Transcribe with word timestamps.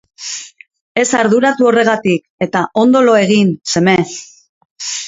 Ez 1.01 1.11
arduratu 1.19 1.69
horregatik 1.73 2.47
eta 2.49 2.65
ondo 2.87 3.07
lo 3.11 3.17
egin 3.29 3.57
seme. 3.77 3.97